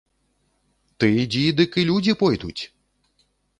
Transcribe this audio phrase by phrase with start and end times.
[1.03, 2.59] Ты ідзі, дык і людзі пойдуць!